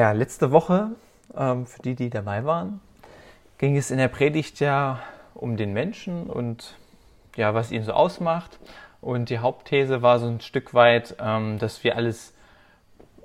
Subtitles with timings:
[0.00, 0.92] Ja, letzte Woche,
[1.36, 2.80] ähm, für die, die dabei waren,
[3.58, 5.00] ging es in der Predigt ja
[5.34, 6.74] um den Menschen und
[7.36, 8.58] ja, was ihn so ausmacht.
[9.02, 12.32] Und die Hauptthese war so ein Stück weit, ähm, dass wir alles,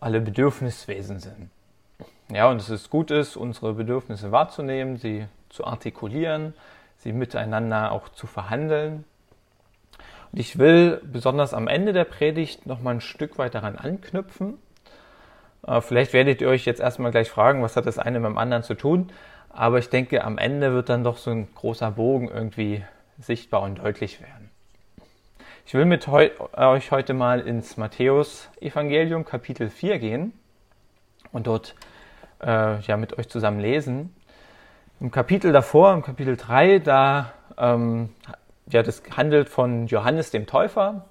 [0.02, 1.50] alle Bedürfniswesen sind.
[2.30, 6.54] Ja, und dass es gut ist, unsere Bedürfnisse wahrzunehmen, sie zu artikulieren,
[6.98, 9.06] sie miteinander auch zu verhandeln.
[10.34, 14.58] Und ich will besonders am Ende der Predigt nochmal ein Stück weit daran anknüpfen
[15.82, 18.64] vielleicht werdet ihr euch jetzt erstmal gleich fragen, was hat das eine mit dem anderen
[18.64, 19.12] zu tun?
[19.50, 22.84] Aber ich denke, am Ende wird dann doch so ein großer Bogen irgendwie
[23.20, 24.52] sichtbar und deutlich werden.
[25.66, 30.34] Ich will mit heu euch heute mal ins Matthäus-Evangelium Kapitel 4 gehen
[31.32, 31.76] und dort
[32.44, 34.16] äh, ja mit euch zusammen lesen.
[35.00, 38.10] Im Kapitel davor, im Kapitel 3, da ähm,
[38.68, 41.06] ja, das handelt von Johannes dem Täufer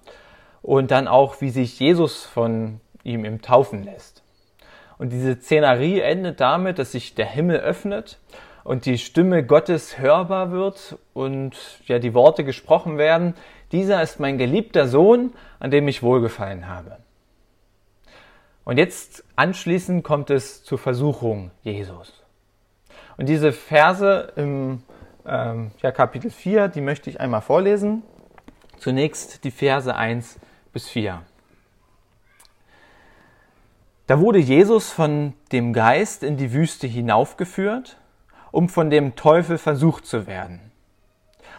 [0.63, 4.24] und dann auch, wie sich Jesus von ihm im Taufen lässt.
[4.99, 8.19] Und diese Szenerie endet damit, dass sich der Himmel öffnet
[8.63, 13.35] und die Stimme Gottes hörbar wird und ja die Worte gesprochen werden.
[13.73, 16.99] Dieser ist mein geliebter Sohn, an dem ich wohlgefallen habe.
[18.65, 22.25] Und jetzt anschließend kommt es zur Versuchung Jesus.
[23.17, 24.83] Und diese Verse im
[25.27, 28.03] ähm, ja, Kapitel 4, die möchte ich einmal vorlesen.
[28.79, 30.39] Zunächst die Verse 1
[30.73, 31.23] bis 4.
[34.07, 37.97] Da wurde Jesus von dem Geist in die Wüste hinaufgeführt,
[38.51, 40.61] um von dem Teufel versucht zu werden.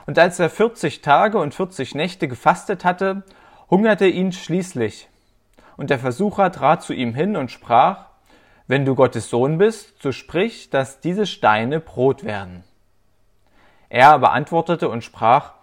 [0.06, 3.24] Und als er 40 Tage und 40 Nächte gefastet hatte,
[3.72, 5.10] hungerte ihn schließlich.
[5.76, 8.10] Und der Versucher trat zu ihm hin und sprach,
[8.68, 12.64] wenn du Gottes Sohn bist, so sprich, dass diese Steine Brot werden.
[13.90, 15.54] Er aber antwortete und sprach,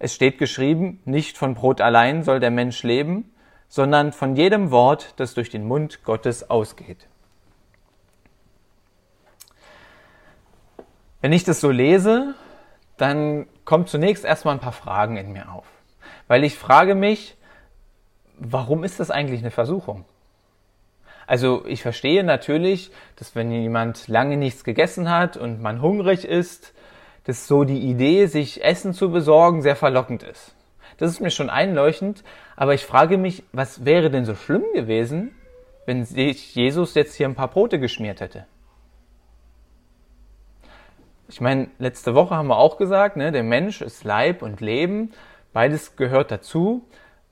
[0.00, 3.32] es steht geschrieben, nicht von Brot allein soll der Mensch leben,
[3.68, 7.08] sondern von jedem Wort, das durch den Mund Gottes ausgeht.
[11.20, 12.34] Wenn ich das so lese,
[12.96, 15.66] dann kommt zunächst erstmal ein paar Fragen in mir auf.
[16.28, 17.36] Weil ich frage mich,
[18.38, 20.04] warum ist das eigentlich eine Versuchung?
[21.26, 26.72] Also ich verstehe natürlich, dass wenn jemand lange nichts gegessen hat und man hungrig ist,
[27.24, 30.55] dass so die Idee, sich Essen zu besorgen, sehr verlockend ist.
[30.98, 32.24] Das ist mir schon einleuchtend,
[32.56, 35.34] aber ich frage mich, was wäre denn so schlimm gewesen,
[35.84, 38.46] wenn sich Jesus jetzt hier ein paar Brote geschmiert hätte?
[41.28, 45.12] Ich meine, letzte Woche haben wir auch gesagt, ne, der Mensch ist Leib und Leben,
[45.52, 46.86] beides gehört dazu.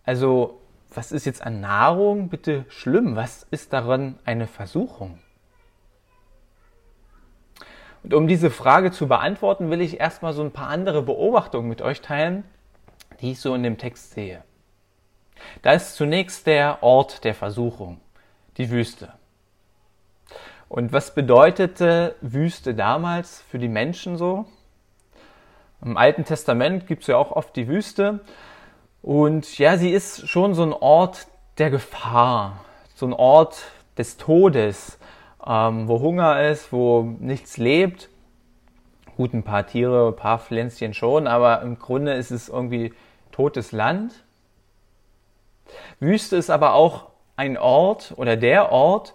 [0.04, 0.60] Also,
[0.92, 3.16] was ist jetzt an Nahrung bitte schlimm?
[3.16, 5.18] Was ist daran eine Versuchung?
[8.02, 11.80] Und um diese Frage zu beantworten, will ich erstmal so ein paar andere Beobachtungen mit
[11.80, 12.44] euch teilen,
[13.24, 14.42] die ich so in dem Text sehe.
[15.62, 17.98] Da ist zunächst der Ort der Versuchung,
[18.58, 19.14] die Wüste.
[20.68, 24.44] Und was bedeutete Wüste damals für die Menschen so?
[25.82, 28.20] Im Alten Testament gibt es ja auch oft die Wüste.
[29.00, 31.26] Und ja, sie ist schon so ein Ort
[31.56, 32.64] der Gefahr,
[32.94, 33.62] so ein Ort
[33.96, 34.98] des Todes,
[35.46, 38.10] ähm, wo Hunger ist, wo nichts lebt.
[39.16, 42.92] Gut, ein paar Tiere, ein paar Pflänzchen schon, aber im Grunde ist es irgendwie
[43.34, 44.14] totes Land.
[45.98, 47.06] Wüste ist aber auch
[47.36, 49.12] ein Ort oder der Ort,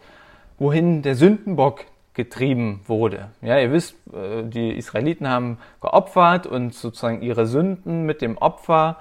[0.57, 1.85] wohin der Sündenbock
[2.15, 3.29] getrieben wurde.
[3.41, 8.97] Ja, ihr wisst, äh, die Israeliten haben geopfert und sozusagen ihre Sünden mit dem Opfer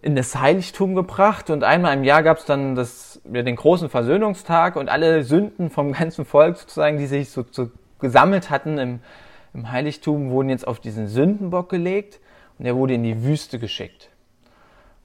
[0.00, 3.88] in das Heiligtum gebracht und einmal im Jahr gab es dann das, ja, den großen
[3.88, 9.00] Versöhnungstag und alle Sünden vom ganzen Volk sozusagen, die sich so, so gesammelt hatten im,
[9.54, 12.20] im Heiligtum, wurden jetzt auf diesen Sündenbock gelegt
[12.58, 14.10] und er wurde in die Wüste geschickt.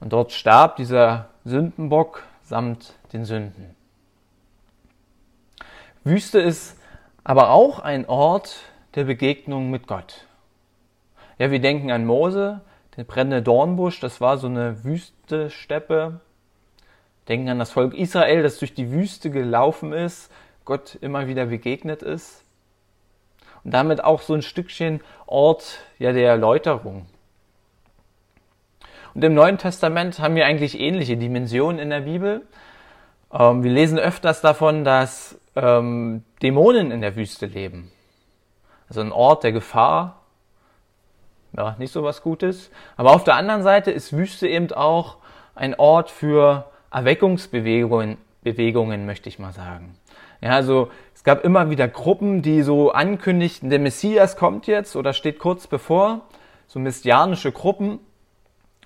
[0.01, 3.75] Und dort starb dieser Sündenbock samt den Sünden.
[6.03, 6.77] Wüste ist
[7.23, 8.57] aber auch ein Ort
[8.95, 10.25] der Begegnung mit Gott.
[11.37, 12.61] Ja, wir denken an Mose,
[12.97, 16.19] der brennende Dornbusch, das war so eine Wüste Steppe.
[17.27, 20.31] Denken an das Volk Israel, das durch die Wüste gelaufen ist,
[20.65, 22.43] Gott immer wieder begegnet ist.
[23.63, 27.05] Und damit auch so ein Stückchen Ort ja, der Erläuterung,
[29.13, 32.41] und im Neuen Testament haben wir eigentlich ähnliche Dimensionen in der Bibel.
[33.33, 37.91] Ähm, wir lesen öfters davon, dass ähm, Dämonen in der Wüste leben.
[38.87, 40.21] Also ein Ort der Gefahr.
[41.55, 42.71] Ja, nicht so was Gutes.
[42.95, 45.17] Aber auf der anderen Seite ist Wüste eben auch
[45.55, 49.97] ein Ort für Erweckungsbewegungen, Bewegungen, möchte ich mal sagen.
[50.41, 55.13] Ja, also es gab immer wieder Gruppen, die so ankündigten, der Messias kommt jetzt oder
[55.13, 56.21] steht kurz bevor,
[56.67, 57.99] so messianische Gruppen.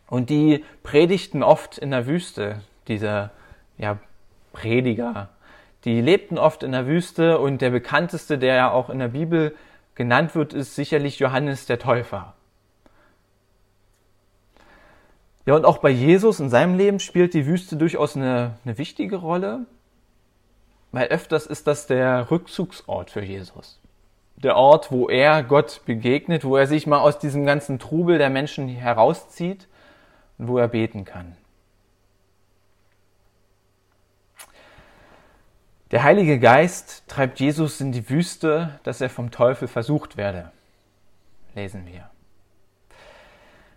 [0.07, 3.31] Und die predigten oft in der Wüste, diese
[3.77, 3.97] ja,
[4.53, 5.29] Prediger.
[5.83, 9.55] Die lebten oft in der Wüste und der bekannteste, der ja auch in der Bibel
[9.95, 12.33] genannt wird, ist sicherlich Johannes der Täufer.
[15.45, 19.17] Ja, und auch bei Jesus in seinem Leben spielt die Wüste durchaus eine, eine wichtige
[19.17, 19.65] Rolle
[20.95, 23.81] weil öfters ist das der Rückzugsort für Jesus.
[24.37, 28.29] Der Ort, wo er Gott begegnet, wo er sich mal aus diesem ganzen Trubel der
[28.29, 29.67] Menschen herauszieht
[30.37, 31.35] wo er beten kann.
[35.91, 40.51] Der Heilige Geist treibt Jesus in die Wüste, dass er vom Teufel versucht werde.
[41.53, 42.09] Lesen wir.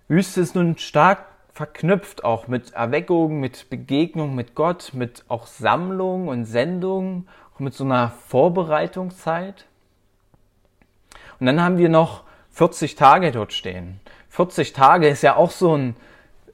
[0.08, 1.26] Wüste ist nun stark
[1.58, 7.74] verknüpft auch mit Erweckung, mit Begegnung mit Gott, mit auch Sammlung und Sendung, auch mit
[7.74, 9.66] so einer Vorbereitungszeit.
[11.40, 12.22] Und dann haben wir noch
[12.52, 13.98] 40 Tage dort stehen.
[14.28, 15.96] 40 Tage ist ja auch so, ein,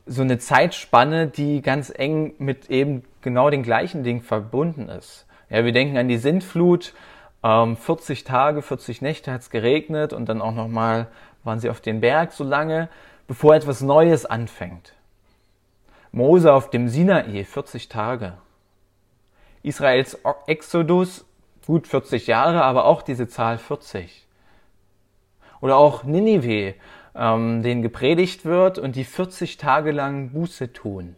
[0.07, 5.27] so eine Zeitspanne, die ganz eng mit eben genau den gleichen Dingen verbunden ist.
[5.49, 6.95] Ja, wir denken an die Sintflut.
[7.43, 11.09] 40 ähm, Tage, 40 Nächte hat es geregnet und dann auch nochmal
[11.43, 12.89] waren sie auf den Berg so lange
[13.27, 14.93] bevor etwas Neues anfängt.
[16.13, 18.35] Mose auf dem Sinai 40 Tage.
[19.63, 21.25] Israels Exodus
[21.67, 24.27] gut 40 Jahre, aber auch diese Zahl 40.
[25.61, 26.75] Oder auch Ninive,
[27.15, 31.17] ähm, denen gepredigt wird und die 40 Tage lang Buße tun.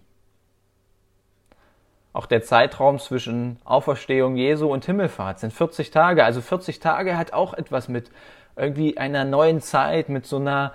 [2.12, 6.24] Auch der Zeitraum zwischen Auferstehung Jesu und Himmelfahrt sind 40 Tage.
[6.24, 8.10] Also 40 Tage hat auch etwas mit
[8.56, 10.72] irgendwie einer neuen Zeit, mit so einer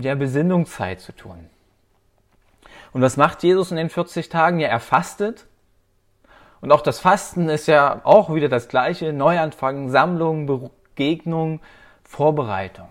[0.00, 1.48] ja, Besinnungszeit zu tun.
[2.92, 4.58] Und was macht Jesus in den 40 Tagen?
[4.58, 5.46] Ja, er fastet.
[6.60, 9.12] Und auch das Fasten ist ja auch wieder das gleiche.
[9.12, 11.60] Neuanfang, Sammlung, Begegnung,
[12.02, 12.88] Vorbereitung.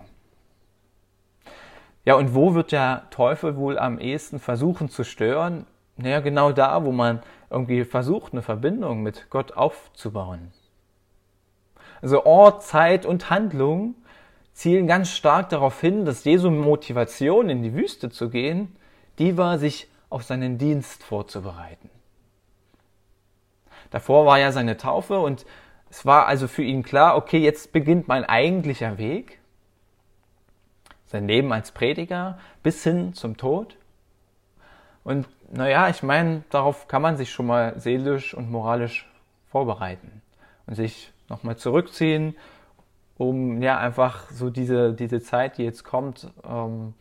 [2.04, 5.66] Ja, und wo wird der Teufel wohl am ehesten versuchen zu stören?
[5.96, 7.20] Naja, genau da, wo man
[7.50, 10.52] irgendwie versucht, eine Verbindung mit Gott aufzubauen.
[12.00, 13.94] Also Ort, Zeit und Handlung
[14.54, 18.76] zielen ganz stark darauf hin, dass Jesu Motivation in die Wüste zu gehen,
[19.18, 21.90] die war, sich auf seinen Dienst vorzubereiten.
[23.90, 25.44] Davor war ja seine Taufe und
[25.90, 29.39] es war also für ihn klar, okay, jetzt beginnt mein eigentlicher Weg,
[31.10, 33.76] sein Leben als Prediger bis hin zum Tod.
[35.02, 39.10] Und naja, ich meine, darauf kann man sich schon mal seelisch und moralisch
[39.48, 40.22] vorbereiten
[40.66, 42.36] und sich nochmal zurückziehen,
[43.18, 46.94] um ja einfach so diese, diese Zeit, die jetzt kommt, ähm,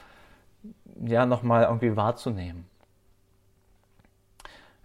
[1.05, 2.65] ja nochmal irgendwie wahrzunehmen.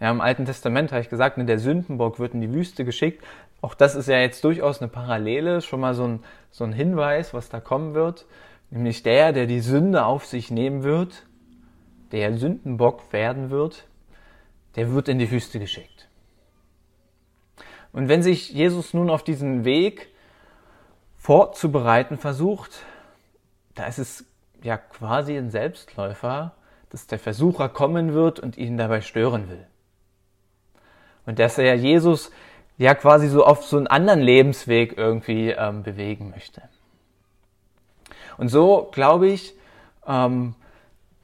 [0.00, 3.24] Ja, Im Alten Testament habe ich gesagt, ne, der Sündenbock wird in die Wüste geschickt.
[3.62, 7.32] Auch das ist ja jetzt durchaus eine Parallele, schon mal so ein, so ein Hinweis,
[7.32, 8.26] was da kommen wird.
[8.74, 11.22] Nämlich der, der die Sünde auf sich nehmen wird,
[12.10, 13.86] der Sündenbock werden wird,
[14.74, 16.08] der wird in die Wüste geschickt.
[17.92, 20.08] Und wenn sich Jesus nun auf diesen Weg
[21.16, 22.84] vorzubereiten versucht,
[23.76, 24.24] da ist es
[24.64, 26.56] ja quasi ein Selbstläufer,
[26.90, 29.68] dass der Versucher kommen wird und ihn dabei stören will.
[31.26, 32.32] Und dass er Jesus
[32.76, 36.60] ja quasi so auf so einen anderen Lebensweg irgendwie ähm, bewegen möchte.
[38.36, 39.54] Und so, glaube ich,
[40.06, 40.54] ähm,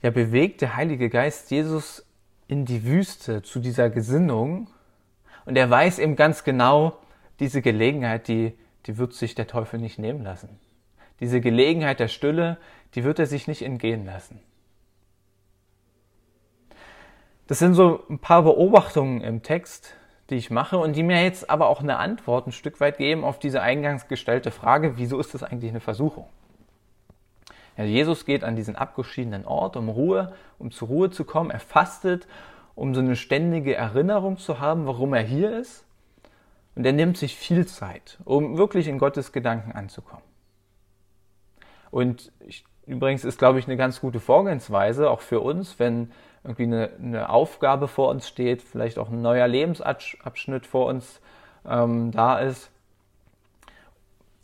[0.02, 2.06] ja, bewegt der Heilige Geist Jesus
[2.48, 4.68] in die Wüste zu dieser Gesinnung.
[5.44, 6.96] Und er weiß eben ganz genau,
[7.38, 8.54] diese Gelegenheit, die
[8.86, 10.58] die wird sich der Teufel nicht nehmen lassen.
[11.20, 12.56] Diese Gelegenheit der Stille,
[12.94, 14.40] die wird er sich nicht entgehen lassen.
[17.46, 19.94] Das sind so ein paar Beobachtungen im Text,
[20.30, 23.24] die ich mache und die mir jetzt aber auch eine Antwort ein Stück weit geben
[23.24, 26.28] auf diese eingangs gestellte Frage, wieso ist das eigentlich eine Versuchung?
[27.76, 31.50] Ja, Jesus geht an diesen abgeschiedenen Ort, um Ruhe, um zur Ruhe zu kommen.
[31.50, 32.26] Er fastet,
[32.74, 35.84] um so eine ständige Erinnerung zu haben, warum er hier ist.
[36.74, 40.24] Und er nimmt sich viel Zeit, um wirklich in Gottes Gedanken anzukommen.
[41.90, 46.12] Und ich, übrigens ist, glaube ich, eine ganz gute Vorgehensweise auch für uns, wenn
[46.44, 51.20] irgendwie eine, eine Aufgabe vor uns steht, vielleicht auch ein neuer Lebensabschnitt vor uns
[51.66, 52.70] ähm, da ist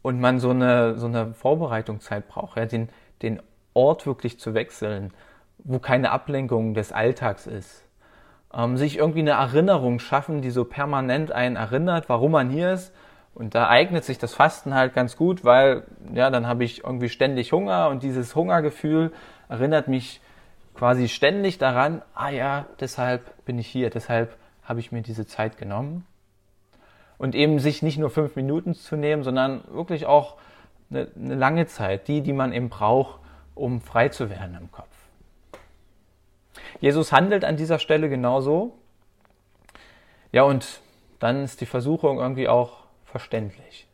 [0.03, 2.91] und man so eine, so eine Vorbereitungszeit braucht, ja, den,
[3.23, 3.43] den
[3.75, 5.13] Ort wirklich zu wechseln,
[5.59, 7.85] wo keine Ablenkung des Alltags ist,
[8.55, 12.95] ähm, sich irgendwie eine Erinnerung schaffen, die so permanent einen erinnert, warum man hier ist.
[13.35, 17.11] Und da eignet sich das Fasten halt ganz gut, weil ja, dann habe ich irgendwie
[17.11, 19.13] ständig Hunger und dieses Hungergefühl
[19.49, 20.23] erinnert mich
[20.75, 25.59] quasi ständig daran, ah ja, deshalb bin ich hier, deshalb habe ich mir diese Zeit
[25.59, 26.07] genommen.
[27.19, 30.37] Und eben sich nicht nur fünf Minuten zu nehmen, sondern wirklich auch
[30.91, 33.21] eine, eine lange Zeit, die, die man eben braucht,
[33.55, 34.89] um frei zu werden im Kopf.
[36.81, 38.79] Jesus handelt an dieser Stelle genauso.
[40.33, 40.81] Ja, und
[41.19, 43.87] dann ist die Versuchung irgendwie auch verständlich.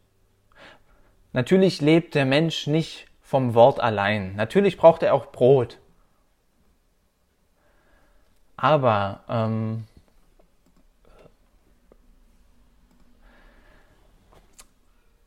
[1.32, 4.34] Natürlich lebt der Mensch nicht vom Wort allein.
[4.36, 5.78] Natürlich braucht er auch Brot.
[8.56, 9.86] Aber ähm,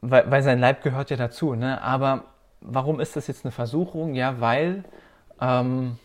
[0.09, 1.55] weil, weil sein Leib gehört ja dazu.
[1.55, 1.81] Ne?
[1.81, 2.25] Aber
[2.62, 4.13] warum ist das jetzt eine Versuchung?
[4.15, 4.83] Ja, weil
[5.41, 5.97] ähm,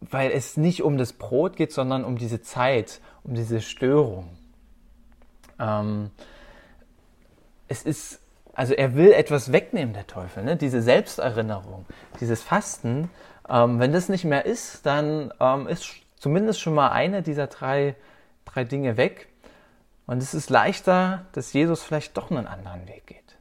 [0.00, 4.28] weil es nicht um das Brot geht, sondern um diese Zeit, um diese Störung.
[5.58, 6.10] Ähm,
[7.66, 8.20] es ist,
[8.54, 10.56] also er will etwas wegnehmen, der Teufel, ne?
[10.56, 11.84] diese Selbsterinnerung,
[12.20, 13.10] dieses Fasten.
[13.48, 15.86] Ähm, wenn das nicht mehr ist, dann ähm, ist
[16.16, 17.94] zumindest schon mal eine dieser drei,
[18.44, 19.28] drei Dinge weg.
[20.08, 23.36] Und es ist leichter, dass Jesus vielleicht doch einen anderen Weg geht.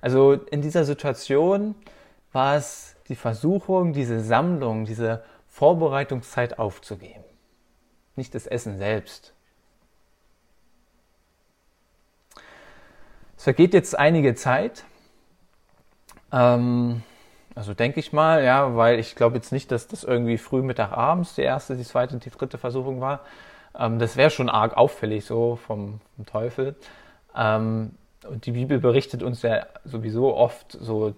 [0.00, 1.74] Also in dieser Situation
[2.32, 7.24] war es die Versuchung, diese Sammlung, diese Vorbereitungszeit aufzugeben.
[8.14, 9.34] Nicht das Essen selbst.
[13.36, 14.84] Es vergeht jetzt einige Zeit.
[16.30, 17.02] Ähm,
[17.56, 20.92] also denke ich mal, ja, weil ich glaube jetzt nicht, dass das irgendwie früh, Mittag,
[20.92, 23.24] abends die erste, die zweite und die dritte Versuchung war.
[23.78, 26.76] Ähm, das wäre schon arg auffällig so vom, vom Teufel.
[27.36, 27.92] Ähm,
[28.28, 31.14] und die Bibel berichtet uns ja sowieso oft so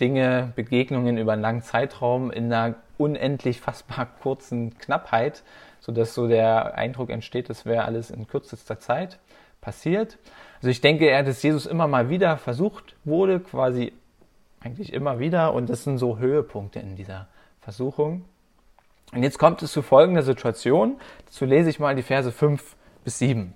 [0.00, 5.42] Dinge, Begegnungen über einen langen Zeitraum in einer unendlich fassbar kurzen Knappheit,
[5.80, 9.18] sodass so der Eindruck entsteht, das wäre alles in kürzester Zeit
[9.60, 10.18] passiert.
[10.56, 13.92] Also ich denke eher, dass Jesus immer mal wieder versucht wurde, quasi
[14.60, 17.28] eigentlich immer wieder, und das sind so Höhepunkte in dieser
[17.60, 18.24] Versuchung.
[19.12, 20.98] Und jetzt kommt es zu folgender Situation.
[21.26, 23.54] Dazu lese ich mal die Verse 5 bis 7.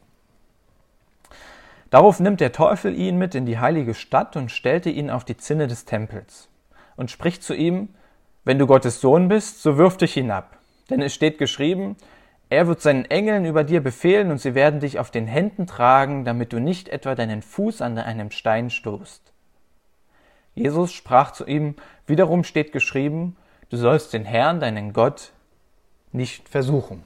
[1.91, 5.37] Darauf nimmt der Teufel ihn mit in die heilige Stadt und stellte ihn auf die
[5.37, 6.49] Zinne des Tempels
[6.97, 7.89] und spricht zu ihm,
[8.45, 10.59] wenn du Gottes Sohn bist, so wirf dich hinab.
[10.91, 11.97] Denn es steht geschrieben,
[12.49, 16.25] er wird seinen Engeln über dir befehlen und sie werden dich auf den Händen tragen,
[16.25, 19.33] damit du nicht etwa deinen Fuß an einem Stein stoßt.
[20.55, 21.75] Jesus sprach zu ihm,
[22.07, 23.37] wiederum steht geschrieben,
[23.71, 25.33] du sollst den Herrn, deinen Gott,
[26.17, 27.05] nicht versuchen.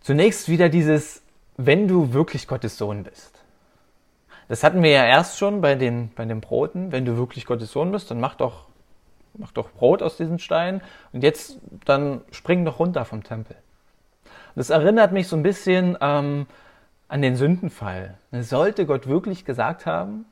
[0.00, 1.22] Zunächst wieder dieses,
[1.56, 3.38] wenn du wirklich Gottes Sohn bist.
[4.48, 6.90] Das hatten wir ja erst schon bei den, bei den Broten.
[6.90, 8.66] Wenn du wirklich Gottes Sohn bist, dann mach doch,
[9.34, 10.82] mach doch Brot aus diesen Steinen
[11.12, 13.56] und jetzt dann spring doch runter vom Tempel.
[14.56, 16.46] Das erinnert mich so ein bisschen ähm,
[17.06, 18.18] an den Sündenfall.
[18.32, 20.24] Sollte Gott wirklich gesagt haben,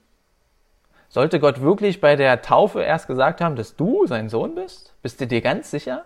[1.09, 4.95] sollte Gott wirklich bei der Taufe erst gesagt haben, dass du sein Sohn bist?
[5.03, 6.05] Bist du dir ganz sicher?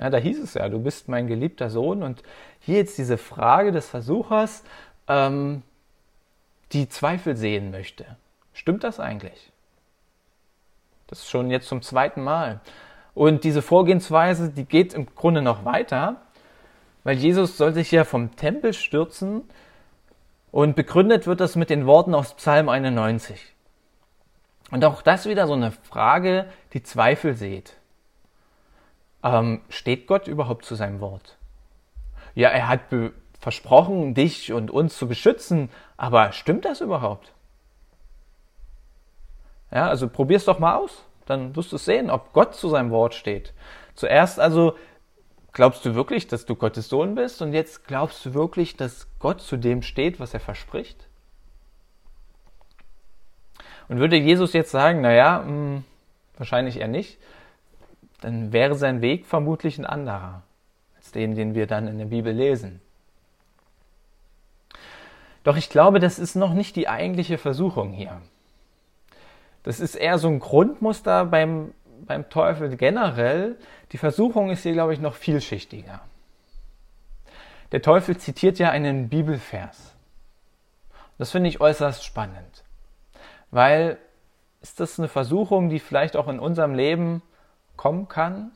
[0.00, 2.02] Ja, da hieß es ja, du bist mein geliebter Sohn.
[2.02, 2.22] Und
[2.60, 4.62] hier jetzt diese Frage des Versuchers,
[5.08, 5.62] ähm,
[6.72, 8.04] die Zweifel sehen möchte.
[8.52, 9.50] Stimmt das eigentlich?
[11.06, 12.60] Das ist schon jetzt zum zweiten Mal.
[13.14, 16.22] Und diese Vorgehensweise, die geht im Grunde noch weiter,
[17.02, 19.42] weil Jesus soll sich ja vom Tempel stürzen
[20.50, 23.40] und begründet wird das mit den Worten aus Psalm 91.
[24.70, 27.74] Und auch das wieder so eine Frage, die Zweifel sieht.
[29.22, 31.36] Ähm, steht Gott überhaupt zu seinem Wort?
[32.34, 32.80] Ja, er hat
[33.40, 37.32] versprochen, dich und uns zu beschützen, aber stimmt das überhaupt?
[39.70, 43.14] Ja, also probier's doch mal aus, dann wirst du sehen, ob Gott zu seinem Wort
[43.14, 43.52] steht.
[43.94, 44.76] Zuerst also
[45.58, 49.40] glaubst du wirklich, dass du Gottes Sohn bist und jetzt glaubst du wirklich, dass Gott
[49.40, 51.08] zu dem steht, was er verspricht?
[53.88, 55.82] Und würde Jesus jetzt sagen, naja, hm,
[56.36, 57.18] wahrscheinlich eher nicht,
[58.20, 60.44] dann wäre sein Weg vermutlich ein anderer
[60.96, 62.80] als den, den wir dann in der Bibel lesen.
[65.42, 68.22] Doch ich glaube, das ist noch nicht die eigentliche Versuchung hier.
[69.64, 71.74] Das ist eher so ein Grundmuster beim,
[72.06, 73.56] beim Teufel generell.
[73.92, 76.00] Die Versuchung ist hier, glaube ich, noch vielschichtiger.
[77.72, 79.94] Der Teufel zitiert ja einen Bibelvers.
[81.18, 82.64] Das finde ich äußerst spannend,
[83.50, 83.98] weil
[84.60, 87.22] ist das eine Versuchung, die vielleicht auch in unserem Leben
[87.76, 88.50] kommen kann.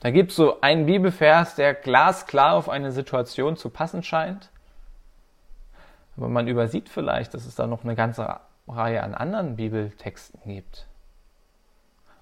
[0.00, 4.50] Da gibt es so einen Bibelvers, der glasklar auf eine Situation zu passen scheint.
[6.16, 10.86] Aber man übersieht vielleicht, dass es da noch eine ganze Reihe an anderen Bibeltexten gibt.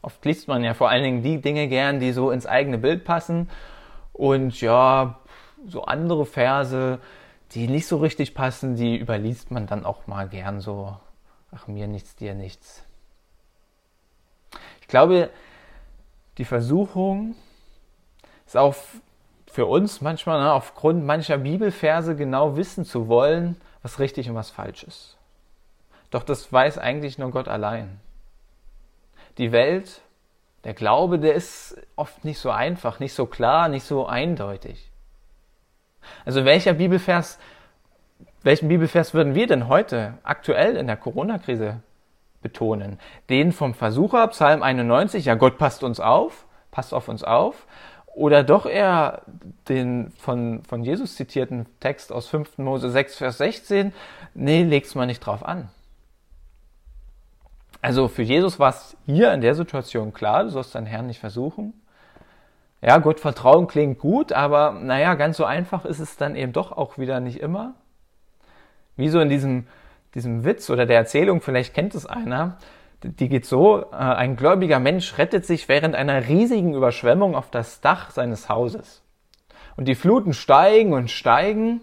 [0.03, 3.05] Oft liest man ja vor allen Dingen die Dinge gern, die so ins eigene Bild
[3.05, 3.51] passen
[4.13, 5.19] und ja,
[5.67, 7.01] so andere Verse,
[7.53, 10.97] die nicht so richtig passen, die überliest man dann auch mal gern so,
[11.51, 12.85] ach mir nichts, dir nichts.
[14.81, 15.31] Ich glaube,
[16.39, 17.35] die Versuchung
[18.47, 18.75] ist auch
[19.51, 24.51] für uns manchmal ne, aufgrund mancher Bibelverse genau wissen zu wollen, was richtig und was
[24.51, 25.17] falsch ist.
[26.11, 28.01] Doch das weiß eigentlich nur Gott allein.
[29.39, 30.03] Die Welt,
[30.65, 34.91] der Glaube, der ist oft nicht so einfach, nicht so klar, nicht so eindeutig.
[36.25, 37.39] Also welcher Bibelvers,
[38.43, 41.81] welchen Bibelvers würden wir denn heute aktuell in der Corona-Krise
[42.43, 42.99] betonen?
[43.31, 47.67] Den vom Versucher, Psalm 91, ja Gott passt uns auf, passt auf uns auf,
[48.15, 49.23] oder doch eher
[49.69, 52.59] den von, von Jesus zitierten Text aus 5.
[52.59, 53.93] Mose 6, Vers 16,
[54.35, 55.71] nee, leg's mal nicht drauf an.
[57.81, 61.21] Also für Jesus war es hier in der Situation klar, du sollst deinen Herrn nicht
[61.21, 61.75] versuchen.
[62.81, 66.73] Ja, Gott vertrauen klingt gut, aber naja, ganz so einfach ist es dann eben doch
[66.73, 67.75] auch wieder nicht immer.
[68.97, 69.67] Wie so in diesem,
[70.15, 72.59] diesem Witz oder der Erzählung, vielleicht kennt es einer,
[73.03, 77.81] die geht so, äh, ein gläubiger Mensch rettet sich während einer riesigen Überschwemmung auf das
[77.81, 79.03] Dach seines Hauses.
[79.77, 81.83] Und die Fluten steigen und steigen,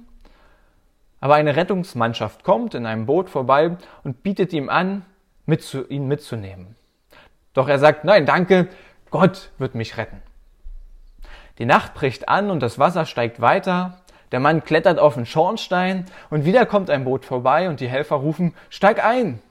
[1.22, 5.06] aber eine Rettungsmannschaft kommt in einem Boot vorbei und bietet ihm an,
[5.46, 6.76] mitzu, ihn mitzunehmen.
[7.54, 8.68] Doch er sagt, nein, danke,
[9.10, 10.22] Gott wird mich retten.
[11.58, 14.02] Die Nacht bricht an und das Wasser steigt weiter.
[14.32, 18.18] Der Mann klettert auf den Schornstein und wieder kommt ein Boot vorbei und die Helfer
[18.18, 19.42] rufen, steig ein.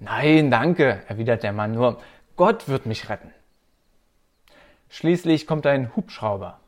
[0.00, 1.98] Nein, danke, erwidert der Mann nur,
[2.36, 3.32] Gott wird mich retten.
[4.90, 6.60] Schließlich kommt ein Hubschrauber.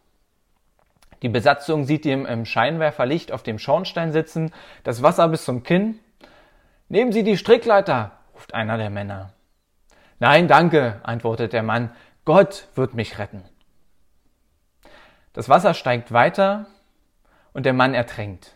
[1.23, 4.53] Die Besatzung sieht ihn im Scheinwerferlicht auf dem Schornstein sitzen,
[4.85, 5.99] das Wasser bis zum Kinn.
[6.89, 9.35] Nehmen Sie die Strickleiter, ruft einer der Männer.
[10.19, 11.91] Nein, danke, antwortet der Mann,
[12.25, 13.45] Gott wird mich retten.
[15.35, 16.65] Das Wasser steigt weiter
[17.53, 18.55] und der Mann ertränkt.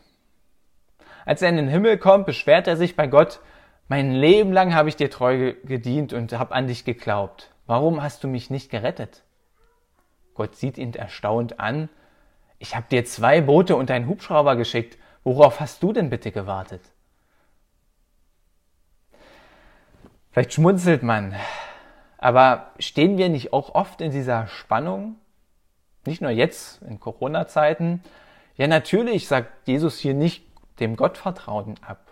[1.26, 3.40] Als er in den Himmel kommt, beschwert er sich bei Gott,
[3.86, 7.50] mein Leben lang habe ich dir treu gedient und habe an dich geglaubt.
[7.66, 9.22] Warum hast du mich nicht gerettet?
[10.32, 11.90] Gott sieht ihn erstaunt an.
[12.58, 14.96] Ich habe dir zwei Boote und einen Hubschrauber geschickt.
[15.24, 16.80] Worauf hast du denn bitte gewartet?
[20.34, 21.32] Vielleicht schmunzelt man.
[22.18, 25.14] Aber stehen wir nicht auch oft in dieser Spannung?
[26.06, 28.02] Nicht nur jetzt in Corona-Zeiten.
[28.56, 30.44] Ja, natürlich sagt Jesus hier nicht
[30.80, 32.10] dem Gottvertrauen ab.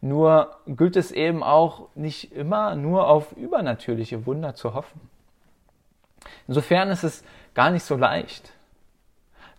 [0.00, 5.00] Nur gilt es eben auch nicht immer nur auf übernatürliche Wunder zu hoffen.
[6.48, 7.22] Insofern ist es
[7.54, 8.50] gar nicht so leicht.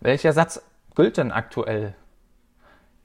[0.00, 0.62] Welcher Satz
[0.94, 1.94] gilt denn aktuell?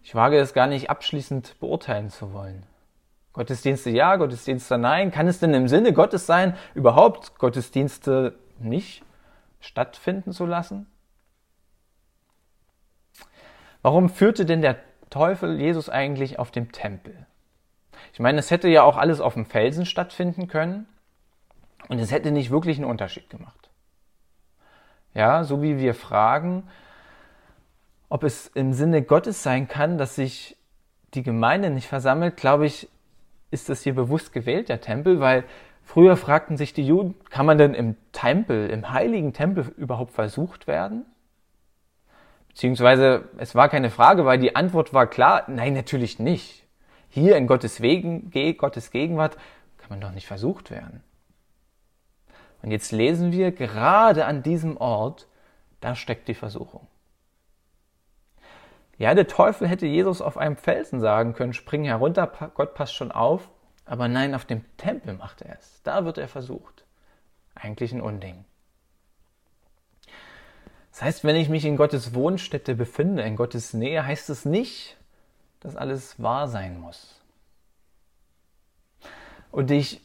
[0.04, 2.66] Ich wage es gar nicht abschließend beurteilen zu wollen.
[3.36, 5.12] Gottesdienste ja, Gottesdienste nein.
[5.12, 9.04] Kann es denn im Sinne Gottes sein, überhaupt Gottesdienste nicht
[9.60, 10.88] stattfinden zu lassen?
[13.82, 14.78] Warum führte denn der
[15.10, 17.28] Teufel Jesus eigentlich auf dem Tempel?
[18.14, 20.88] Ich meine, es hätte ja auch alles auf dem Felsen stattfinden können
[21.90, 23.70] und es hätte nicht wirklich einen Unterschied gemacht.
[25.14, 26.70] Ja, so wie wir fragen,
[28.08, 30.56] ob es im Sinne Gottes sein kann, dass sich
[31.14, 32.88] die Gemeinde nicht versammelt, glaube ich,
[33.56, 35.46] ist das hier bewusst gewählt, der Tempel, weil
[35.82, 40.68] früher fragten sich die Juden, kann man denn im Tempel, im heiligen Tempel überhaupt versucht
[40.68, 41.06] werden?
[42.50, 46.66] Beziehungsweise es war keine Frage, weil die Antwort war klar, nein, natürlich nicht.
[47.10, 49.38] Hier in Gottes Wegen, Gottes Gegenwart
[49.78, 51.02] kann man doch nicht versucht werden.
[52.62, 55.28] Und jetzt lesen wir, gerade an diesem Ort,
[55.80, 56.88] da steckt die Versuchung.
[58.98, 63.12] Ja, der Teufel hätte Jesus auf einem Felsen sagen können, spring herunter, Gott passt schon
[63.12, 63.50] auf.
[63.86, 65.82] Aber nein, auf dem Tempel macht er es.
[65.84, 66.86] Da wird er versucht.
[67.54, 68.46] Eigentlich ein Unding.
[70.92, 74.98] Das heißt, wenn ich mich in Gottes Wohnstätte befinde, in Gottes Nähe, heißt es nicht,
[75.60, 77.22] dass alles wahr sein muss.
[79.52, 80.02] Und ich,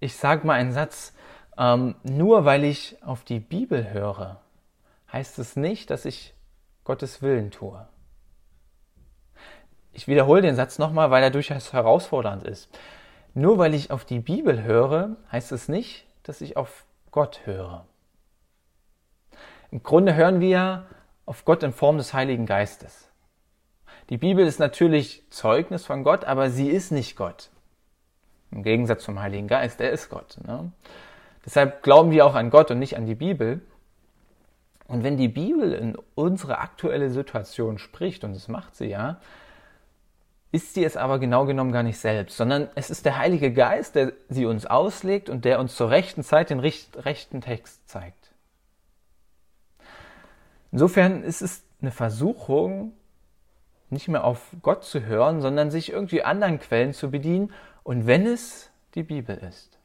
[0.00, 1.14] ich sage mal einen Satz,
[1.58, 4.40] ähm, nur weil ich auf die Bibel höre,
[5.12, 6.34] heißt es nicht, dass ich
[6.84, 7.86] Gottes Willen tue.
[9.94, 12.68] Ich wiederhole den Satz nochmal, weil er durchaus herausfordernd ist.
[13.32, 17.86] Nur weil ich auf die Bibel höre, heißt es nicht, dass ich auf Gott höre.
[19.70, 20.86] Im Grunde hören wir
[21.26, 23.08] auf Gott in Form des Heiligen Geistes.
[24.10, 27.50] Die Bibel ist natürlich Zeugnis von Gott, aber sie ist nicht Gott.
[28.50, 30.38] Im Gegensatz zum Heiligen Geist, der ist Gott.
[30.44, 30.70] Ne?
[31.44, 33.62] Deshalb glauben wir auch an Gott und nicht an die Bibel.
[34.86, 39.18] Und wenn die Bibel in unsere aktuelle Situation spricht, und das macht sie ja,
[40.54, 43.96] ist sie es aber genau genommen gar nicht selbst, sondern es ist der Heilige Geist,
[43.96, 48.30] der sie uns auslegt und der uns zur rechten Zeit den rechten Text zeigt.
[50.70, 52.92] Insofern ist es eine Versuchung,
[53.90, 58.24] nicht mehr auf Gott zu hören, sondern sich irgendwie anderen Quellen zu bedienen und wenn
[58.24, 59.80] es die Bibel ist.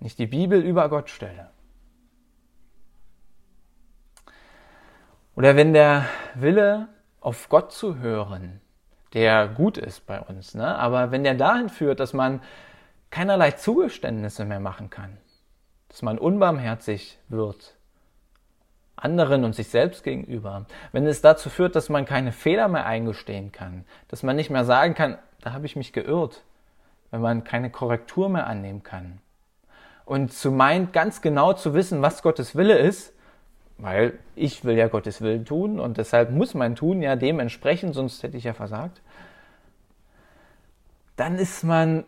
[0.00, 1.48] Nicht die Bibel über Gott stelle.
[5.34, 6.88] Oder wenn der Wille,
[7.22, 8.60] auf Gott zu hören,
[9.14, 10.54] der gut ist bei uns.
[10.54, 10.76] Ne?
[10.76, 12.40] Aber wenn der dahin führt, dass man
[13.10, 15.16] keinerlei Zugeständnisse mehr machen kann,
[15.88, 17.74] dass man unbarmherzig wird,
[18.96, 23.52] anderen und sich selbst gegenüber, wenn es dazu führt, dass man keine Fehler mehr eingestehen
[23.52, 26.42] kann, dass man nicht mehr sagen kann, da habe ich mich geirrt,
[27.10, 29.20] wenn man keine Korrektur mehr annehmen kann.
[30.04, 33.12] Und zu meint, ganz genau zu wissen, was Gottes Wille ist,
[33.78, 38.22] weil ich will ja Gottes Willen tun und deshalb muss mein Tun ja dementsprechend, sonst
[38.22, 39.00] hätte ich ja versagt.
[41.16, 42.04] Dann ist man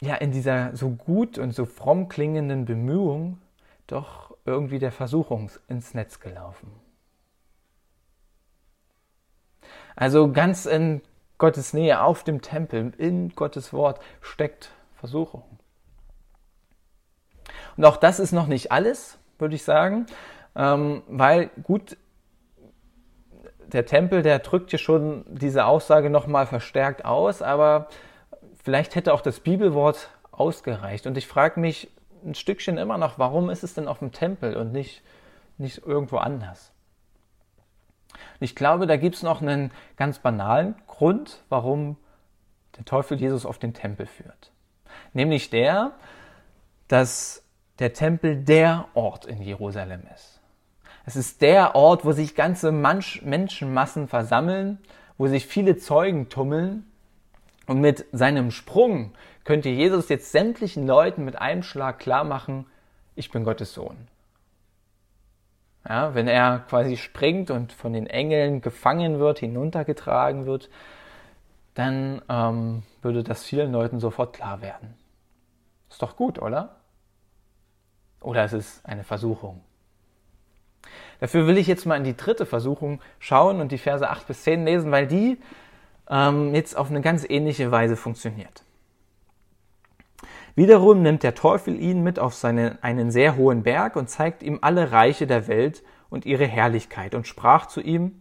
[0.00, 3.38] ja in dieser so gut und so fromm klingenden Bemühung
[3.86, 6.70] doch irgendwie der Versuchung ins Netz gelaufen.
[9.96, 11.00] Also ganz in
[11.38, 15.44] Gottes Nähe, auf dem Tempel, in Gottes Wort steckt Versuchung.
[17.76, 20.06] Und auch das ist noch nicht alles würde ich sagen.
[20.54, 21.96] Ähm, weil gut,
[23.66, 27.88] der Tempel, der drückt ja schon diese Aussage nochmal verstärkt aus, aber
[28.62, 31.06] vielleicht hätte auch das Bibelwort ausgereicht.
[31.06, 31.90] Und ich frage mich
[32.24, 35.02] ein Stückchen immer noch, warum ist es denn auf dem Tempel und nicht,
[35.58, 36.72] nicht irgendwo anders?
[38.12, 41.96] Und ich glaube, da gibt es noch einen ganz banalen Grund, warum
[42.76, 44.52] der Teufel Jesus auf den Tempel führt.
[45.12, 45.92] Nämlich der,
[46.88, 47.45] dass
[47.78, 50.40] der Tempel der Ort in Jerusalem ist.
[51.04, 54.78] Es ist der Ort, wo sich ganze Menschenmassen versammeln,
[55.18, 56.84] wo sich viele Zeugen tummeln.
[57.66, 59.12] Und mit seinem Sprung
[59.44, 62.66] könnte Jesus jetzt sämtlichen Leuten mit einem Schlag klar machen,
[63.14, 63.96] ich bin Gottes Sohn.
[65.88, 70.68] Ja, wenn er quasi springt und von den Engeln gefangen wird, hinuntergetragen wird,
[71.74, 74.94] dann ähm, würde das vielen Leuten sofort klar werden.
[75.88, 76.76] Ist doch gut, oder?
[78.20, 79.60] Oder es ist eine Versuchung.
[81.20, 84.42] Dafür will ich jetzt mal in die dritte Versuchung schauen und die Verse 8 bis
[84.42, 85.38] 10 lesen, weil die
[86.08, 88.62] ähm, jetzt auf eine ganz ähnliche Weise funktioniert.
[90.54, 94.58] Wiederum nimmt der Teufel ihn mit auf seinen, einen sehr hohen Berg und zeigt ihm
[94.62, 98.18] alle Reiche der Welt und ihre Herrlichkeit und sprach zu ihm,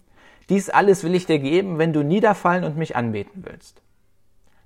[0.49, 3.81] dies alles will ich dir geben, wenn du niederfallen und mich anbeten willst.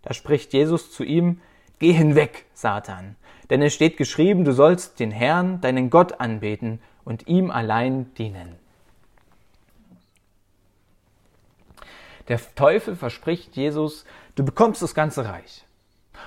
[0.01, 1.41] Da spricht Jesus zu ihm,
[1.79, 3.15] Geh hinweg, Satan,
[3.49, 8.55] denn es steht geschrieben, du sollst den Herrn, deinen Gott anbeten und ihm allein dienen.
[12.27, 15.65] Der Teufel verspricht Jesus, du bekommst das ganze Reich.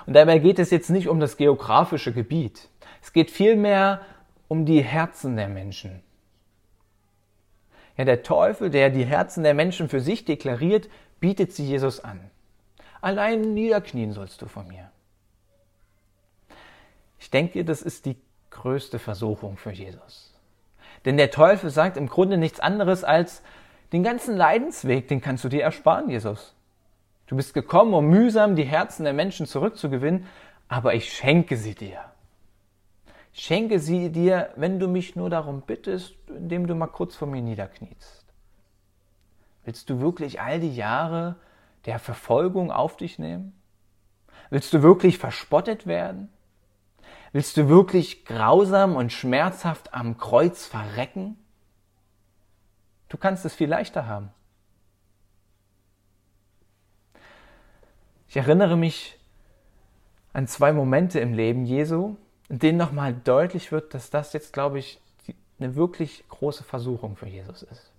[0.06, 2.68] Und dabei geht es jetzt nicht um das geografische Gebiet.
[3.02, 4.00] Es geht vielmehr
[4.48, 6.02] um die Herzen der Menschen.
[7.96, 10.88] Ja, der Teufel, der die Herzen der Menschen für sich deklariert,
[11.20, 12.30] bietet sie Jesus an.
[13.00, 14.91] Allein niederknien sollst du von mir.
[17.22, 18.16] Ich denke, das ist die
[18.50, 20.34] größte Versuchung für Jesus.
[21.04, 23.42] Denn der Teufel sagt im Grunde nichts anderes als,
[23.92, 26.56] den ganzen Leidensweg, den kannst du dir ersparen, Jesus.
[27.28, 30.26] Du bist gekommen, um mühsam die Herzen der Menschen zurückzugewinnen,
[30.66, 32.00] aber ich schenke sie dir.
[33.32, 37.28] Ich schenke sie dir, wenn du mich nur darum bittest, indem du mal kurz vor
[37.28, 38.26] mir niederkniest.
[39.64, 41.36] Willst du wirklich all die Jahre
[41.86, 43.52] der Verfolgung auf dich nehmen?
[44.50, 46.28] Willst du wirklich verspottet werden?
[47.32, 51.38] Willst du wirklich grausam und schmerzhaft am Kreuz verrecken?
[53.08, 54.30] Du kannst es viel leichter haben.
[58.28, 59.18] Ich erinnere mich
[60.32, 62.16] an zwei Momente im Leben Jesu,
[62.48, 65.00] in denen nochmal deutlich wird, dass das jetzt, glaube ich,
[65.58, 67.90] eine wirklich große Versuchung für Jesus ist.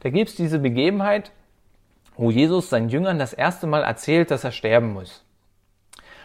[0.00, 1.32] Da gibt es diese Begebenheit,
[2.16, 5.24] wo Jesus seinen Jüngern das erste Mal erzählt, dass er sterben muss.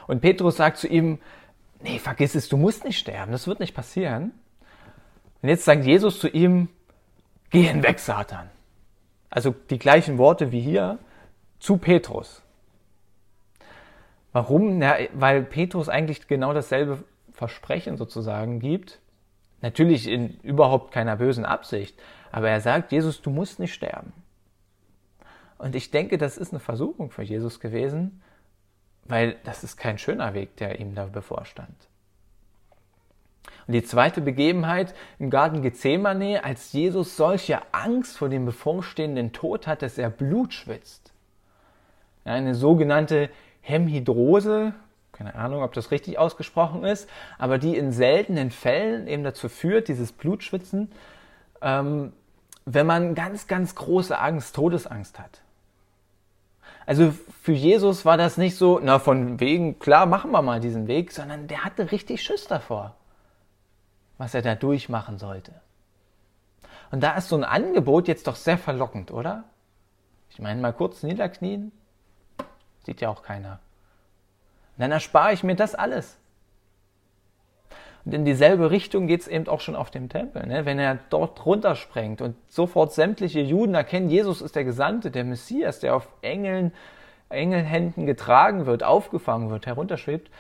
[0.08, 1.20] Und Petrus sagt zu ihm,
[1.82, 4.32] nee, vergiss es, du musst nicht sterben, das wird nicht passieren.
[5.42, 6.70] Und jetzt sagt Jesus zu ihm,
[7.50, 8.50] geh hinweg, Satan.
[9.30, 11.00] Also die gleichen Worte wie hier
[11.60, 12.42] zu Petrus.
[14.32, 14.82] Warum?
[14.82, 19.00] Ja, weil Petrus eigentlich genau dasselbe Versprechen sozusagen gibt.
[19.62, 22.00] Natürlich in überhaupt keiner bösen Absicht.
[22.32, 24.14] Aber er sagt, Jesus, du musst nicht sterben.
[25.58, 28.22] Und ich denke, das ist eine Versuchung für Jesus gewesen,
[29.10, 31.76] weil das ist kein schöner Weg, der ihm da bevorstand.
[33.68, 39.68] Und die zweite Begebenheit im Garten Gethsemane, als Jesus solche Angst vor dem bevorstehenden Tod
[39.68, 41.12] hat, dass er Blut schwitzt.
[42.24, 43.30] eine sogenannte
[43.62, 44.74] Hemhydrose,
[45.12, 49.88] keine Ahnung, ob das richtig ausgesprochen ist, aber die in seltenen Fällen eben dazu führt,
[49.88, 50.92] dieses Blutschwitzen,
[51.62, 52.14] ähm,
[52.66, 55.42] wenn man ganz, ganz große Angst, Todesangst hat.
[56.90, 60.88] Also für Jesus war das nicht so, na von wegen, klar, machen wir mal diesen
[60.88, 62.96] Weg, sondern der hatte richtig Schiss davor,
[64.18, 65.54] was er da durchmachen sollte.
[66.90, 69.44] Und da ist so ein Angebot jetzt doch sehr verlockend, oder?
[70.32, 71.72] Ich meine, mal kurz niederknien,
[72.84, 73.60] sieht ja auch keiner.
[74.76, 76.18] Und dann erspare ich mir das alles.
[78.14, 80.46] In dieselbe Richtung geht es eben auch schon auf dem Tempel.
[80.46, 80.66] Ne?
[80.66, 85.80] Wenn er dort runtersprengt und sofort sämtliche Juden erkennen, Jesus ist der Gesandte, der Messias,
[85.80, 86.72] der auf Engeln,
[87.30, 90.32] Engelhänden getragen wird, aufgefangen wird, herunterschwebt,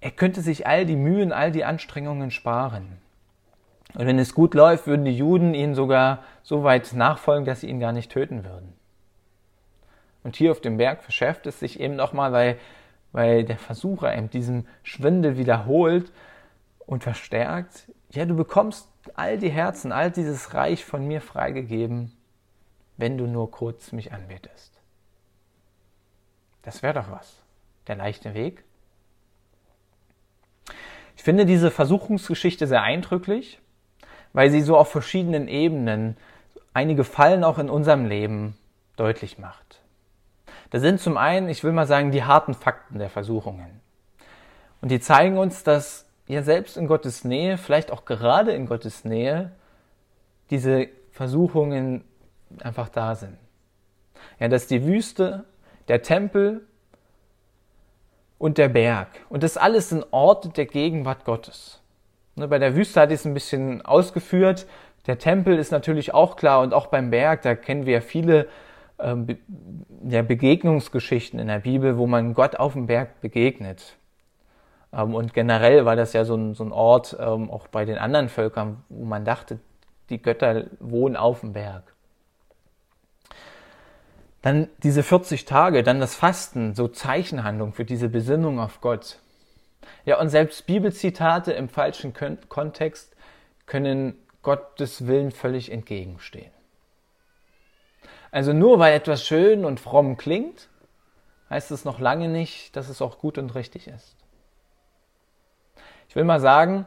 [0.00, 2.98] er könnte sich all die Mühen, all die Anstrengungen sparen.
[3.94, 7.68] Und wenn es gut läuft, würden die Juden ihn sogar so weit nachfolgen, dass sie
[7.68, 8.74] ihn gar nicht töten würden.
[10.22, 12.58] Und hier auf dem Berg verschärft es sich eben nochmal, weil,
[13.12, 16.12] weil der Versucher eben diesen Schwindel wiederholt
[16.86, 17.90] und verstärkt.
[18.10, 22.16] Ja, du bekommst all die Herzen, all dieses Reich von mir freigegeben,
[22.96, 24.80] wenn du nur kurz mich anbetest.
[26.62, 27.42] Das wäre doch was.
[27.86, 28.64] Der leichte Weg.
[31.16, 33.60] Ich finde diese Versuchungsgeschichte sehr eindrücklich,
[34.32, 36.16] weil sie so auf verschiedenen Ebenen
[36.72, 38.56] einige Fallen auch in unserem Leben
[38.96, 39.80] deutlich macht.
[40.70, 43.80] Da sind zum einen, ich will mal sagen, die harten Fakten der Versuchungen.
[44.80, 49.04] Und die zeigen uns, dass ja selbst in Gottes Nähe, vielleicht auch gerade in Gottes
[49.04, 49.52] Nähe,
[50.50, 52.04] diese Versuchungen
[52.62, 53.36] einfach da sind.
[54.38, 55.44] Ja, dass die Wüste,
[55.88, 56.66] der Tempel
[58.38, 61.80] und der Berg und das alles sind Orte der Gegenwart Gottes.
[62.36, 64.66] Ne, bei der Wüste hatte ich es ein bisschen ausgeführt.
[65.06, 68.48] Der Tempel ist natürlich auch klar und auch beim Berg, da kennen wir viele
[68.98, 69.38] ähm, Be
[70.08, 73.96] ja, Begegnungsgeschichten in der Bibel, wo man Gott auf dem Berg begegnet.
[74.94, 77.98] Ähm, und generell war das ja so ein, so ein Ort, ähm, auch bei den
[77.98, 79.58] anderen Völkern, wo man dachte,
[80.10, 81.94] die Götter wohnen auf dem Berg.
[84.42, 89.18] Dann diese 40 Tage, dann das Fasten, so Zeichenhandlung für diese Besinnung auf Gott.
[90.04, 92.12] Ja, und selbst Bibelzitate im falschen
[92.48, 93.16] Kontext
[93.64, 96.50] können Gottes Willen völlig entgegenstehen.
[98.30, 100.68] Also nur weil etwas schön und fromm klingt,
[101.48, 104.23] heißt es noch lange nicht, dass es auch gut und richtig ist.
[106.14, 106.86] Ich will mal sagen,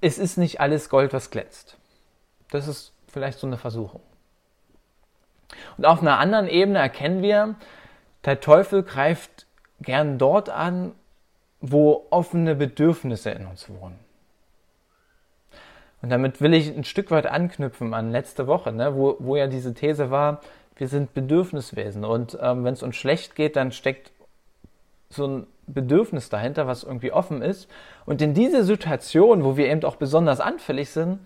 [0.00, 1.76] es ist nicht alles Gold, was glänzt.
[2.52, 4.00] Das ist vielleicht so eine Versuchung.
[5.76, 7.56] Und auf einer anderen Ebene erkennen wir,
[8.24, 9.46] der Teufel greift
[9.80, 10.92] gern dort an,
[11.62, 13.98] wo offene Bedürfnisse in uns wohnen.
[16.00, 19.48] Und damit will ich ein Stück weit anknüpfen an letzte Woche, ne, wo, wo ja
[19.48, 20.40] diese These war,
[20.76, 24.12] wir sind Bedürfniswesen und ähm, wenn es uns schlecht geht, dann steckt
[25.10, 27.68] so ein Bedürfnis dahinter, was irgendwie offen ist.
[28.06, 31.20] Und in diese Situation, wo wir eben auch besonders anfällig sind,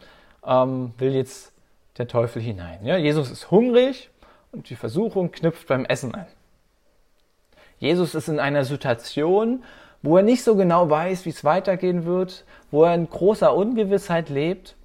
[0.46, 1.52] ähm, will jetzt
[1.98, 2.84] der Teufel hinein.
[2.84, 4.10] Ja, Jesus ist hungrig
[4.52, 6.26] und die Versuchung knüpft beim Essen an.
[7.78, 9.64] Jesus ist in einer Situation,
[10.02, 14.28] wo er nicht so genau weiß, wie es weitergehen wird, wo er in großer Ungewissheit
[14.28, 14.76] lebt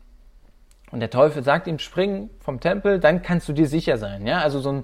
[0.93, 4.27] und der Teufel sagt ihm, spring vom Tempel, dann kannst du dir sicher sein.
[4.27, 4.41] Ja?
[4.41, 4.83] Also so ein,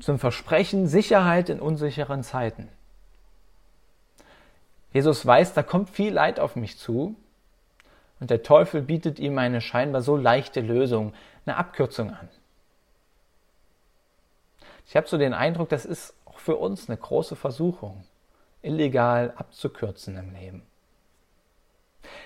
[0.00, 2.68] so ein Versprechen, Sicherheit in unsicheren Zeiten.
[4.92, 7.16] Jesus weiß, da kommt viel Leid auf mich zu.
[8.20, 11.12] Und der Teufel bietet ihm eine scheinbar so leichte Lösung,
[11.44, 12.28] eine Abkürzung an.
[14.86, 18.04] Ich habe so den Eindruck, das ist auch für uns eine große Versuchung,
[18.60, 20.62] illegal abzukürzen im Leben.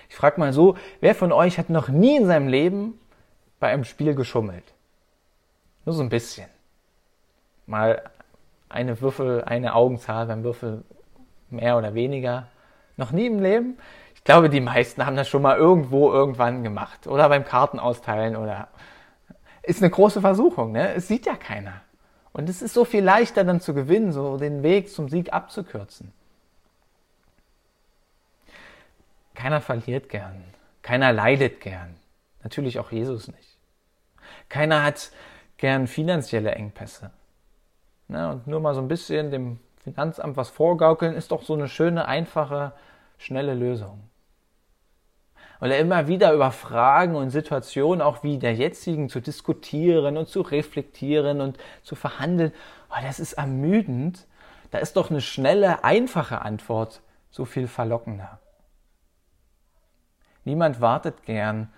[0.09, 2.99] Ich frage mal so, wer von euch hat noch nie in seinem Leben
[3.59, 4.73] bei einem Spiel geschummelt?
[5.85, 6.49] Nur so ein bisschen.
[7.65, 8.03] Mal
[8.69, 10.83] eine Würfel, eine Augenzahl beim Würfel
[11.49, 12.47] mehr oder weniger.
[12.97, 13.77] Noch nie im Leben?
[14.15, 17.07] Ich glaube, die meisten haben das schon mal irgendwo irgendwann gemacht.
[17.07, 18.67] Oder beim Karten austeilen oder.
[19.63, 20.93] Ist eine große Versuchung, ne?
[20.93, 21.81] Es sieht ja keiner.
[22.33, 26.11] Und es ist so viel leichter dann zu gewinnen, so den Weg zum Sieg abzukürzen.
[29.33, 30.43] Keiner verliert gern.
[30.81, 31.95] Keiner leidet gern.
[32.43, 33.57] Natürlich auch Jesus nicht.
[34.49, 35.11] Keiner hat
[35.57, 37.11] gern finanzielle Engpässe.
[38.07, 39.59] Na, und nur mal so ein bisschen dem
[39.93, 42.73] Finanzamt was vorgaukeln, ist doch so eine schöne, einfache,
[43.17, 44.09] schnelle Lösung.
[45.61, 50.41] Oder immer wieder über Fragen und Situationen, auch wie der jetzigen, zu diskutieren und zu
[50.41, 52.51] reflektieren und zu verhandeln,
[52.89, 54.27] oh, das ist ermüdend.
[54.71, 58.39] Da ist doch eine schnelle, einfache Antwort so viel verlockender.
[60.43, 61.71] Niemand wartet gern.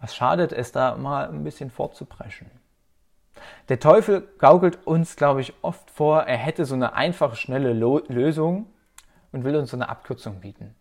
[0.00, 2.57] Was schadet es, da mal ein bisschen vorzupreschen?
[3.68, 8.02] Der Teufel gaukelt uns, glaube ich, oft vor, er hätte so eine einfache, schnelle Lo
[8.08, 8.66] Lösung
[9.32, 10.74] und will uns so eine Abkürzung bieten.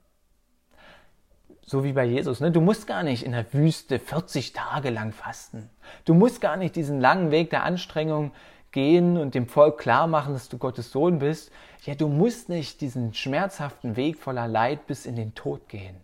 [1.65, 2.39] So wie bei Jesus.
[2.39, 2.51] Ne?
[2.51, 5.69] Du musst gar nicht in der Wüste 40 Tage lang fasten.
[6.05, 8.31] Du musst gar nicht diesen langen Weg der Anstrengung
[8.71, 11.51] gehen und dem Volk klar machen, dass du Gottes Sohn bist.
[11.83, 15.97] Ja, du musst nicht diesen schmerzhaften Weg voller Leid bis in den Tod gehen.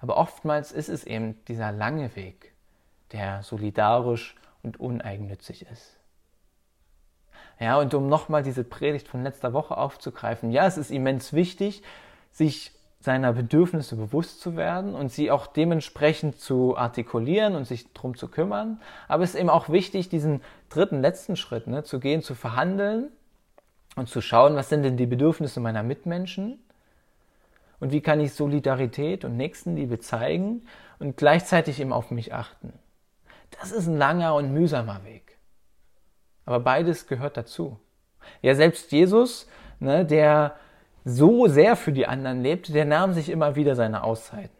[0.00, 2.52] Aber oftmals ist es eben dieser lange Weg,
[3.12, 5.98] der solidarisch und uneigennützig ist.
[7.58, 11.82] Ja, und um nochmal diese Predigt von letzter Woche aufzugreifen, ja, es ist immens wichtig,
[12.30, 12.72] sich
[13.02, 18.28] seiner Bedürfnisse bewusst zu werden und sie auch dementsprechend zu artikulieren und sich darum zu
[18.28, 18.80] kümmern.
[19.08, 23.10] Aber es ist eben auch wichtig, diesen dritten, letzten Schritt ne, zu gehen, zu verhandeln
[23.96, 26.60] und zu schauen, was sind denn die Bedürfnisse meiner Mitmenschen
[27.80, 30.62] und wie kann ich Solidarität und Nächstenliebe zeigen
[31.00, 32.72] und gleichzeitig eben auf mich achten.
[33.60, 35.38] Das ist ein langer und mühsamer Weg.
[36.44, 37.78] Aber beides gehört dazu.
[38.40, 39.48] Ja, selbst Jesus,
[39.80, 40.56] ne, der
[41.04, 44.56] so sehr für die anderen lebte, der nahm sich immer wieder seine Auszeiten.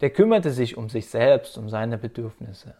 [0.00, 2.74] Der kümmerte sich um sich selbst, um seine Bedürfnisse.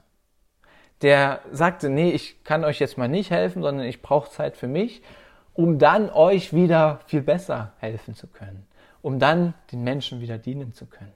[1.03, 4.69] Der sagte, nee, ich kann euch jetzt mal nicht helfen, sondern ich brauche Zeit für
[4.69, 5.03] mich,
[5.55, 8.67] um dann euch wieder viel besser helfen zu können,
[9.03, 11.13] um dann den Menschen wieder dienen zu können.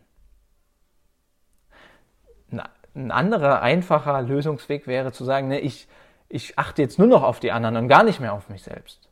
[2.95, 5.89] Ein anderer, einfacher Lösungsweg wäre zu sagen, nee, ich,
[6.29, 9.09] ich achte jetzt nur noch auf die anderen und gar nicht mehr auf mich selbst.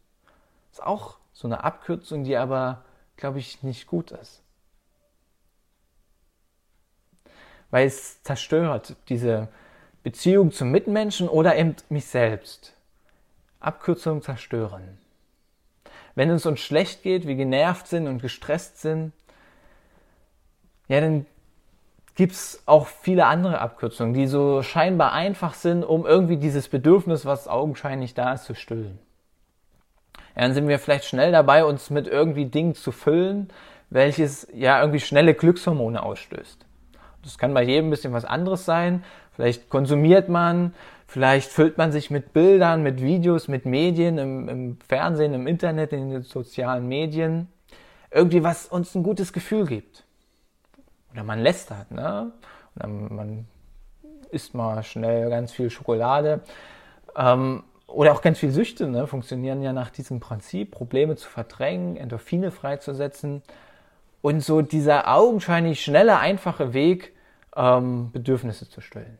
[0.70, 2.84] Das ist auch so eine Abkürzung, die aber,
[3.16, 4.42] glaube ich, nicht gut ist.
[7.70, 9.48] Weil es zerstört diese
[10.02, 12.74] Beziehung zum Mitmenschen oder eben mich selbst.
[13.60, 14.98] Abkürzungen zerstören.
[16.14, 19.12] Wenn es uns schlecht geht, wir genervt sind und gestresst sind,
[20.88, 21.26] ja, dann
[22.22, 27.26] gibt es auch viele andere Abkürzungen, die so scheinbar einfach sind, um irgendwie dieses Bedürfnis,
[27.26, 29.00] was augenscheinlich da ist, zu stillen
[30.35, 33.48] dann sind wir vielleicht schnell dabei, uns mit irgendwie Dingen zu füllen,
[33.90, 36.64] welches ja irgendwie schnelle Glückshormone ausstößt.
[37.22, 39.04] Das kann bei jedem ein bisschen was anderes sein.
[39.32, 40.74] Vielleicht konsumiert man,
[41.06, 45.92] vielleicht füllt man sich mit Bildern, mit Videos, mit Medien, im, im Fernsehen, im Internet,
[45.92, 47.48] in den sozialen Medien.
[48.11, 50.01] Irgendwie, was uns ein gutes Gefühl gibt.
[51.12, 52.33] Oder man lästert, ne?
[52.77, 53.46] Oder man
[54.31, 56.40] isst mal schnell ganz viel Schokolade.
[57.16, 61.96] Ähm, oder auch ganz viele Süchte ne, funktionieren ja nach diesem Prinzip, Probleme zu verdrängen,
[61.96, 63.42] Endorphine freizusetzen
[64.22, 67.14] und so dieser augenscheinlich schnelle, einfache Weg,
[67.55, 69.18] ähm, Bedürfnisse zu stillen.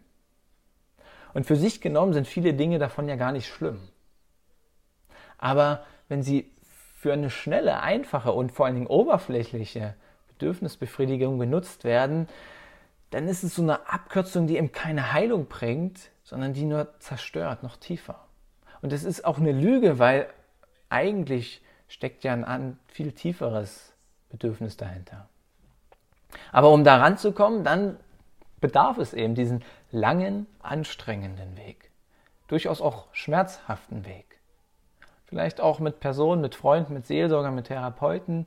[1.35, 3.81] Und für sich genommen sind viele Dinge davon ja gar nicht schlimm.
[5.39, 6.51] Aber wenn sie
[6.97, 9.95] für eine schnelle, einfache und vor allen Dingen oberflächliche
[10.43, 12.29] Bedürfnisbefriedigung genutzt werden,
[13.11, 17.63] dann ist es so eine Abkürzung, die eben keine Heilung bringt, sondern die nur zerstört,
[17.63, 18.27] noch tiefer.
[18.81, 20.27] Und es ist auch eine Lüge, weil
[20.89, 23.93] eigentlich steckt ja ein viel tieferes
[24.31, 25.29] Bedürfnis dahinter.
[26.51, 27.99] Aber um da ranzukommen, dann
[28.61, 31.91] bedarf es eben diesen langen, anstrengenden Weg.
[32.49, 34.39] Durchaus auch schmerzhaften Weg.
[35.27, 38.47] Vielleicht auch mit Personen, mit Freunden, mit Seelsorgern, mit Therapeuten.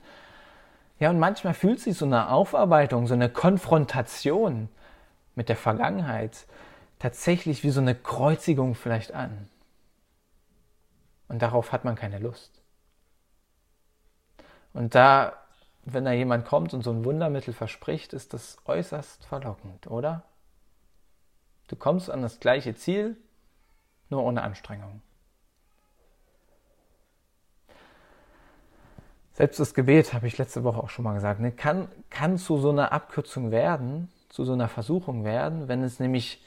[1.00, 4.70] Ja, und manchmal fühlt sich so eine Aufarbeitung, so eine Konfrontation
[5.36, 6.46] mit der Vergangenheit
[7.00, 9.50] tatsächlich wie so eine Kreuzigung vielleicht an.
[11.28, 12.62] Und darauf hat man keine Lust.
[14.74, 15.34] Und da,
[15.84, 20.24] wenn da jemand kommt und so ein Wundermittel verspricht, ist das äußerst verlockend, oder?
[21.68, 23.18] Du kommst an das gleiche Ziel,
[24.10, 25.02] nur ohne Anstrengung.
[29.36, 32.58] Selbst das Gebet, habe ich letzte Woche auch schon mal gesagt, ne, kann, kann zu
[32.58, 36.42] so einer Abkürzung werden, zu so einer Versuchung werden, wenn es nämlich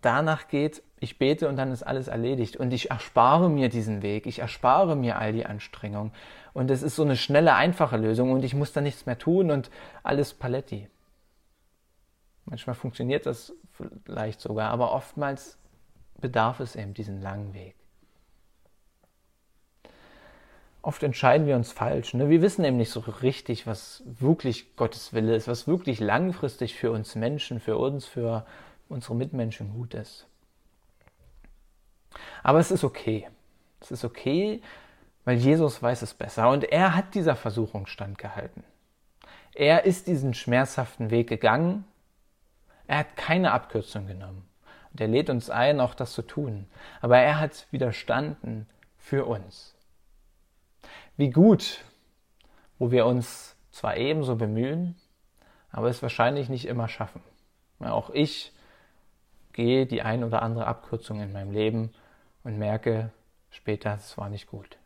[0.00, 2.56] danach geht, ich bete und dann ist alles erledigt.
[2.56, 6.12] Und ich erspare mir diesen Weg, ich erspare mir all die Anstrengung.
[6.54, 9.50] Und es ist so eine schnelle, einfache Lösung und ich muss da nichts mehr tun
[9.50, 9.70] und
[10.02, 10.88] alles Paletti.
[12.46, 13.52] Manchmal funktioniert das
[14.04, 15.58] vielleicht sogar, aber oftmals
[16.18, 17.74] bedarf es eben diesen langen Weg.
[20.84, 22.12] Oft entscheiden wir uns falsch.
[22.12, 22.28] Ne?
[22.28, 27.14] Wir wissen nicht so richtig, was wirklich Gottes Wille ist, was wirklich langfristig für uns
[27.14, 28.44] Menschen, für uns, für
[28.90, 30.26] unsere Mitmenschen gut ist.
[32.42, 33.26] Aber es ist okay.
[33.80, 34.60] Es ist okay,
[35.24, 38.62] weil Jesus weiß es besser und er hat dieser Versuchung standgehalten.
[39.54, 41.86] Er ist diesen schmerzhaften Weg gegangen.
[42.86, 44.46] Er hat keine Abkürzung genommen.
[44.92, 46.66] Und er lädt uns ein, auch das zu tun.
[47.00, 48.66] Aber er hat widerstanden
[48.98, 49.73] für uns.
[51.16, 51.84] Wie gut,
[52.78, 54.96] wo wir uns zwar ebenso bemühen,
[55.70, 57.22] aber es wahrscheinlich nicht immer schaffen.
[57.78, 58.52] Auch ich
[59.52, 61.92] gehe die ein oder andere Abkürzung in meinem Leben
[62.42, 63.10] und merke
[63.50, 64.78] später, es war nicht gut.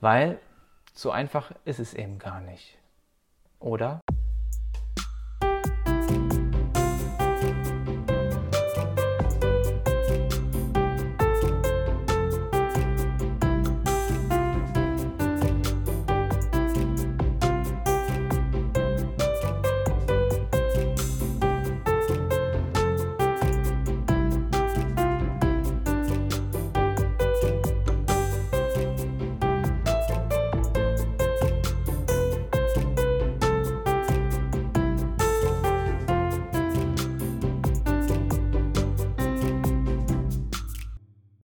[0.00, 0.38] Weil
[0.92, 2.76] so einfach ist es eben gar nicht.
[3.58, 4.02] Oder?